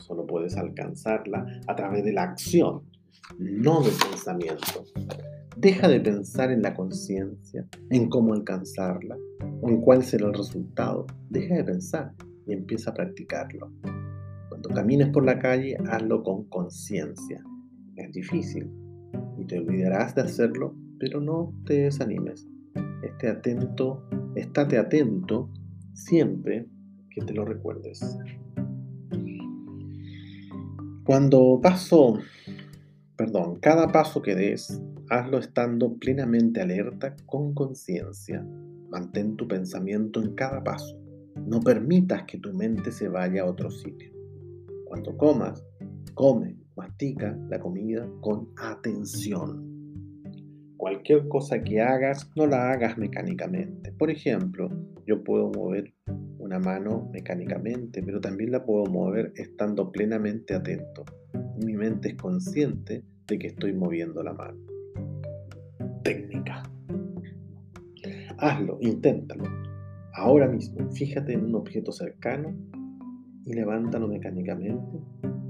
solo 0.02 0.26
puedes 0.26 0.58
alcanzarla 0.58 1.46
a 1.68 1.76
través 1.76 2.04
de 2.04 2.14
la 2.14 2.24
acción, 2.24 2.82
no 3.38 3.82
del 3.82 3.94
pensamiento. 4.10 4.86
Deja 5.56 5.88
de 5.88 6.00
pensar 6.00 6.52
en 6.52 6.62
la 6.62 6.74
conciencia, 6.74 7.68
en 7.90 8.10
cómo 8.10 8.34
alcanzarla 8.34 9.18
en 9.70 9.82
cuál 9.82 10.04
será 10.04 10.28
el 10.28 10.34
resultado. 10.34 11.06
Deja 11.30 11.56
de 11.56 11.64
pensar 11.64 12.14
y 12.46 12.54
empieza 12.54 12.92
a 12.92 12.94
practicarlo. 12.94 13.72
Cuando 14.50 14.70
camines 14.70 15.10
por 15.10 15.26
la 15.26 15.40
calle, 15.40 15.78
hazlo 15.90 16.24
con 16.24 16.46
conciencia. 16.46 17.44
Es 17.96 18.12
difícil 18.12 18.70
y 19.38 19.46
te 19.46 19.60
olvidarás 19.60 20.16
de 20.16 20.22
hacerlo, 20.22 20.76
pero 21.00 21.22
no 21.22 21.54
te 21.66 21.84
desanimes. 21.84 22.48
Esté 23.04 23.30
atento, 23.30 24.04
estate 24.36 24.78
atento 24.78 25.50
siempre 25.94 26.68
que 27.10 27.22
te 27.22 27.34
lo 27.34 27.46
recuerdes. 27.46 28.18
Cuando 31.06 31.60
paso, 31.62 32.18
perdón, 33.18 33.60
cada 33.60 33.90
paso 33.90 34.22
que 34.22 34.36
des, 34.36 34.82
hazlo 35.10 35.40
estando 35.40 35.98
plenamente 35.98 36.62
alerta 36.62 37.14
con 37.26 37.54
conciencia. 37.54 38.42
Mantén 38.90 39.36
tu 39.36 39.46
pensamiento 39.46 40.22
en 40.22 40.34
cada 40.34 40.64
paso. 40.64 40.98
No 41.46 41.60
permitas 41.60 42.24
que 42.24 42.38
tu 42.38 42.54
mente 42.54 42.90
se 42.94 43.10
vaya 43.10 43.42
a 43.42 43.48
otro 43.48 43.70
sitio. 43.70 44.14
Cuando 44.86 45.18
comas, 45.18 45.62
come, 46.14 46.56
mastica 46.78 47.38
la 47.50 47.60
comida 47.60 48.10
con 48.22 48.54
atención. 48.56 49.74
Cualquier 50.78 51.28
cosa 51.28 51.62
que 51.62 51.82
hagas, 51.82 52.32
no 52.38 52.48
la 52.48 52.72
hagas 52.72 52.98
mecánicamente. 52.98 53.92
Por 53.92 54.10
ejemplo, 54.10 54.70
yo 55.06 55.22
puedo 55.22 55.52
mover 55.52 55.94
una 56.44 56.60
mano 56.60 57.10
mecánicamente, 57.12 58.04
pero 58.04 58.20
también 58.22 58.52
la 58.52 58.66
puedo 58.66 58.86
mover 58.86 59.34
estando 59.36 59.92
plenamente 59.92 60.54
atento. 60.54 61.06
Mi 61.64 61.74
mente 61.74 62.10
es 62.10 62.16
consciente 62.16 63.04
de 63.28 63.40
que 63.40 63.48
estoy 63.48 63.74
moviendo 63.74 64.22
la 64.22 64.34
mano 64.34 64.74
técnica. 66.04 66.64
Hazlo, 68.38 68.78
inténtalo. 68.82 69.46
Ahora 70.16 70.48
mismo, 70.48 70.92
fíjate 70.92 71.34
en 71.34 71.46
un 71.46 71.56
objeto 71.56 71.92
cercano 71.92 72.54
y 73.46 73.54
levántalo 73.54 74.08
mecánicamente 74.08 75.00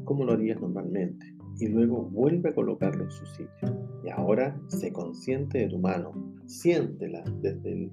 como 0.06 0.26
lo 0.26 0.34
harías 0.34 0.62
normalmente. 0.62 1.26
Y 1.60 1.68
luego 1.68 2.04
vuelve 2.10 2.50
a 2.50 2.54
colocarlo 2.54 3.04
en 3.04 3.12
su 3.12 3.26
sitio. 3.26 3.88
Y 4.04 4.10
ahora 4.10 4.60
sé 4.68 4.92
consciente 4.92 5.60
de 5.60 5.70
tu 5.70 5.80
mano. 5.80 6.12
Siéntela 6.46 7.24
desde, 7.42 7.90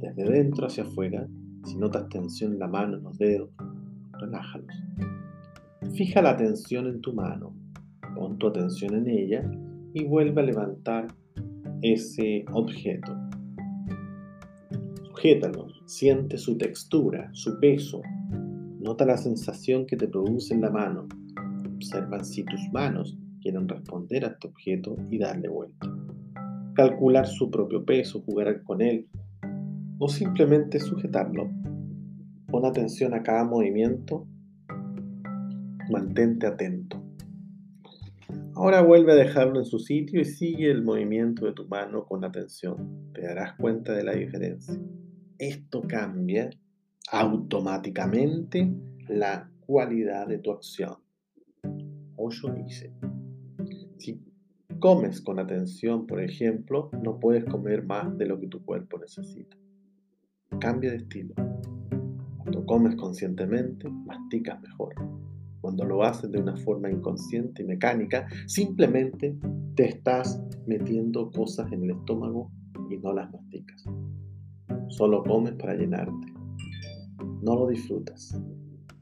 desde 0.00 0.24
dentro 0.30 0.66
hacia 0.66 0.84
afuera. 0.84 1.26
Si 1.64 1.76
notas 1.76 2.08
tensión 2.08 2.52
en 2.52 2.58
la 2.58 2.68
mano, 2.68 2.96
en 2.96 3.02
los 3.02 3.18
dedos, 3.18 3.50
relájalos. 4.18 4.74
Fija 5.94 6.22
la 6.22 6.30
atención 6.30 6.86
en 6.86 7.00
tu 7.00 7.12
mano. 7.12 7.54
Pon 8.14 8.38
tu 8.38 8.48
atención 8.48 8.94
en 8.94 9.08
ella 9.08 9.50
y 9.92 10.04
vuelve 10.04 10.40
a 10.40 10.44
levantar 10.44 11.06
ese 11.82 12.44
objeto. 12.52 13.16
Sujétalo, 15.04 15.68
siente 15.86 16.38
su 16.38 16.56
textura, 16.56 17.28
su 17.32 17.58
peso. 17.60 18.02
Nota 18.80 19.04
la 19.04 19.16
sensación 19.16 19.86
que 19.86 19.96
te 19.96 20.08
produce 20.08 20.54
en 20.54 20.62
la 20.62 20.70
mano. 20.70 21.06
Observa 21.76 22.22
si 22.24 22.44
tus 22.44 22.60
manos 22.72 23.18
quieren 23.40 23.68
responder 23.68 24.24
a 24.24 24.28
este 24.28 24.48
objeto 24.48 24.96
y 25.10 25.18
darle 25.18 25.48
vuelta. 25.48 25.86
Calcular 26.74 27.26
su 27.26 27.50
propio 27.50 27.84
peso, 27.84 28.22
jugar 28.22 28.62
con 28.62 28.80
él 28.80 29.06
o 30.00 30.08
simplemente 30.08 30.80
sujetarlo. 30.80 31.50
Pon 32.46 32.64
atención 32.64 33.12
a 33.12 33.22
cada 33.22 33.44
movimiento. 33.44 34.26
Mantente 35.90 36.46
atento. 36.46 37.04
Ahora 38.54 38.80
vuelve 38.80 39.12
a 39.12 39.16
dejarlo 39.16 39.58
en 39.58 39.66
su 39.66 39.78
sitio 39.78 40.22
y 40.22 40.24
sigue 40.24 40.70
el 40.70 40.82
movimiento 40.82 41.44
de 41.44 41.52
tu 41.52 41.68
mano 41.68 42.06
con 42.06 42.24
atención. 42.24 43.10
Te 43.12 43.22
darás 43.22 43.54
cuenta 43.56 43.92
de 43.92 44.04
la 44.04 44.12
diferencia. 44.12 44.74
Esto 45.38 45.82
cambia 45.86 46.48
automáticamente 47.12 48.72
la 49.06 49.50
cualidad 49.66 50.26
de 50.26 50.38
tu 50.38 50.50
acción. 50.50 50.96
Osho 52.16 52.54
dice, 52.54 52.94
si 53.98 54.18
comes 54.78 55.20
con 55.20 55.38
atención, 55.38 56.06
por 56.06 56.22
ejemplo, 56.22 56.90
no 57.02 57.20
puedes 57.20 57.44
comer 57.44 57.84
más 57.84 58.16
de 58.16 58.26
lo 58.26 58.40
que 58.40 58.46
tu 58.46 58.64
cuerpo 58.64 58.98
necesita. 58.98 59.59
Cambia 60.58 60.90
de 60.90 60.96
estilo. 60.96 61.34
Cuando 62.38 62.66
comes 62.66 62.96
conscientemente, 62.96 63.88
masticas 63.88 64.60
mejor 64.60 64.94
cuando 65.60 65.84
lo 65.84 66.02
haces 66.02 66.30
de 66.30 66.40
una 66.40 66.56
forma 66.56 66.90
inconsciente 66.90 67.62
y 67.62 67.66
mecánica, 67.66 68.26
simplemente 68.46 69.36
te 69.74 69.88
estás 69.88 70.42
metiendo 70.66 71.30
cosas 71.30 71.70
en 71.72 71.84
el 71.84 71.90
estómago 71.90 72.50
y 72.88 72.96
no 72.98 73.12
las 73.12 73.30
masticas. 73.30 73.84
Solo 74.88 75.22
comes 75.22 75.54
para 75.54 75.74
llenarte. 75.74 76.32
No 77.42 77.56
lo 77.56 77.68
disfrutas. 77.68 78.40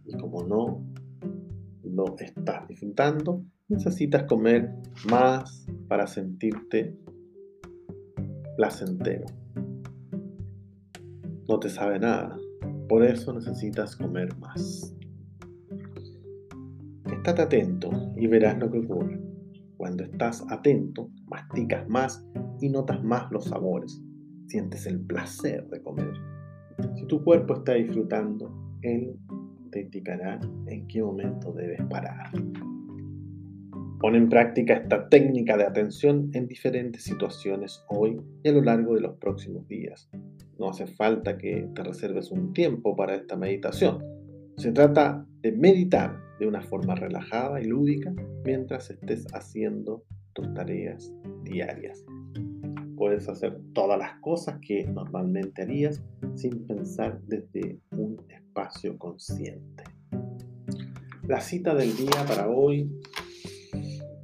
Y 0.05 0.17
como 0.17 0.43
no 0.45 0.85
lo 1.85 2.17
estás 2.19 2.67
disfrutando, 2.69 3.45
necesitas 3.69 4.25
comer 4.25 4.73
más 5.09 5.67
para 5.89 6.07
sentirte 6.07 6.97
placentero. 8.57 9.27
No 11.49 11.59
te 11.59 11.71
sabe 11.71 11.99
nada, 11.99 12.37
por 12.91 13.03
eso 13.03 13.33
necesitas 13.33 13.97
comer 13.97 14.37
más. 14.37 14.95
Estate 17.11 17.41
atento 17.41 17.91
y 18.17 18.27
verás 18.27 18.59
lo 18.59 18.71
que 18.71 18.81
ocurre. 18.81 19.19
Cuando 19.79 20.05
estás 20.05 20.45
atento, 20.51 21.11
masticas 21.27 21.89
más 21.89 22.23
y 22.61 22.69
notas 22.69 23.03
más 23.03 23.33
los 23.33 23.47
sabores. 23.47 23.99
Sientes 24.47 24.87
el 24.87 25.01
placer 25.01 25.67
de 25.71 25.83
comer. 25.83 26.13
Si 26.97 27.07
tu 27.07 27.25
cuerpo 27.25 27.55
está 27.55 27.75
disfrutando, 27.75 28.53
él 28.83 29.19
te 29.71 29.81
indicará 29.81 30.39
en 30.67 30.87
qué 30.87 31.03
momento 31.03 31.53
debes 31.55 31.81
parar. 31.89 32.31
Pon 34.01 34.15
en 34.15 34.29
práctica 34.29 34.75
esta 34.75 35.09
técnica 35.09 35.57
de 35.57 35.65
atención 35.65 36.31
en 36.33 36.47
diferentes 36.47 37.03
situaciones 37.03 37.85
hoy 37.89 38.21
y 38.45 38.49
a 38.49 38.53
lo 38.53 38.63
largo 38.63 38.95
de 38.95 39.01
los 39.01 39.17
próximos 39.17 39.67
días. 39.67 40.09
No 40.57 40.71
hace 40.71 40.87
falta 40.87 41.37
que 41.37 41.69
te 41.75 41.83
reserves 41.83 42.31
un 42.31 42.53
tiempo 42.53 42.95
para 42.95 43.17
esta 43.17 43.35
meditación. 43.35 44.05
Se 44.57 44.71
trata 44.71 45.27
de 45.43 45.51
meditar 45.51 46.17
de 46.39 46.47
una 46.47 46.63
forma 46.63 46.95
relajada 46.95 47.61
y 47.61 47.65
lúdica 47.65 48.15
mientras 48.45 48.89
estés 48.89 49.27
haciendo 49.35 50.05
tus 50.33 50.55
tareas 50.55 51.13
diarias. 51.43 52.05
Puedes 52.97 53.29
hacer 53.29 53.59
todas 53.73 53.99
las 53.99 54.21
cosas 54.21 54.61
que 54.61 54.85
normalmente 54.85 55.63
harías 55.63 56.05
sin 56.37 56.65
pensar 56.69 57.21
desde 57.23 57.81
un 57.91 58.17
espacio 58.29 58.97
consciente. 58.97 59.83
La 61.25 61.41
cita 61.41 61.75
del 61.75 61.97
día 61.97 62.25
para 62.27 62.49
hoy 62.49 62.91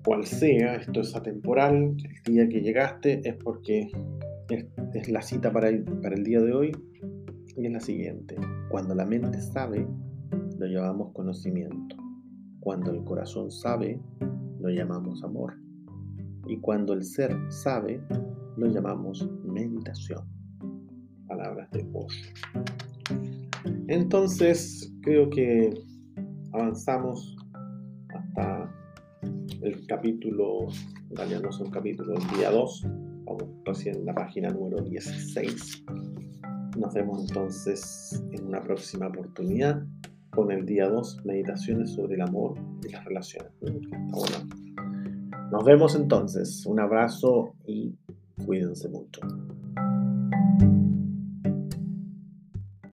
cual 0.04 0.26
sea, 0.26 0.76
esto 0.76 1.00
es 1.00 1.16
atemporal, 1.16 1.96
el 2.26 2.34
día 2.34 2.48
que 2.48 2.60
llegaste 2.60 3.26
es 3.26 3.34
porque 3.42 3.90
es, 4.50 5.08
la 5.08 5.22
cita 5.22 5.50
para 5.50 5.68
el, 5.68 5.84
día 6.22 6.40
de 6.40 6.52
hoy 6.52 6.72
y 7.56 7.66
es 7.66 7.72
la 7.72 7.80
siguiente. 7.80 8.36
Cuando 8.68 8.94
la 8.94 9.06
mente 9.06 9.40
sabe, 9.40 9.86
lo 10.58 10.66
llamamos 10.66 11.12
conocimiento. 11.12 11.96
Cuando 12.60 12.90
el 12.90 13.02
corazón 13.04 13.50
sabe, 13.50 13.98
lo 14.60 14.68
llamamos 14.68 15.22
amor. 15.24 15.54
Y 16.46 16.58
cuando 16.58 16.92
el 16.92 17.02
ser 17.02 17.34
sabe, 17.48 18.02
lo 18.56 18.66
llamamos 18.66 19.26
meditación. 19.42 20.24
Palabras 21.26 21.70
de 21.70 21.88
Osho. 21.92 22.30
Entonces, 23.88 24.94
creo 25.02 25.30
que 25.30 25.72
avanzamos 26.52 27.36
el 29.64 29.86
capítulo, 29.86 30.68
en 31.10 31.42
no 31.42 31.48
es 31.48 31.58
un 31.58 31.70
capítulo, 31.70 32.14
el 32.14 32.38
día 32.38 32.50
2, 32.50 32.86
vamos 33.24 33.44
recién 33.64 33.96
en 33.96 34.06
la 34.06 34.14
página 34.14 34.50
número 34.50 34.82
16. 34.82 35.84
Nos 36.78 36.92
vemos 36.92 37.26
entonces 37.28 38.22
en 38.32 38.46
una 38.46 38.60
próxima 38.60 39.06
oportunidad 39.06 39.82
con 40.30 40.50
el 40.50 40.66
día 40.66 40.88
2, 40.88 41.24
meditaciones 41.24 41.92
sobre 41.92 42.16
el 42.16 42.22
amor 42.22 42.58
y 42.86 42.90
las 42.90 43.04
relaciones. 43.04 43.52
Nos 45.50 45.64
vemos 45.64 45.94
entonces, 45.94 46.66
un 46.66 46.80
abrazo 46.80 47.54
y 47.66 47.94
cuídense 48.44 48.88
mucho. 48.88 49.22